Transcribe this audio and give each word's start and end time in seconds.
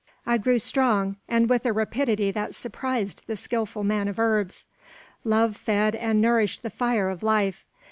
I 0.25 0.39
grew 0.39 0.57
strong, 0.57 1.17
and 1.29 1.47
with 1.47 1.63
a 1.63 1.71
rapidity 1.71 2.31
that 2.31 2.55
surprised 2.55 3.21
the 3.27 3.35
skilful 3.35 3.83
man 3.83 4.07
of 4.07 4.17
herbs. 4.17 4.65
Love 5.23 5.55
fed 5.55 5.93
and 5.95 6.19
nourished 6.19 6.63
the 6.63 6.71
fire 6.71 7.07
of 7.11 7.21
life. 7.21 7.63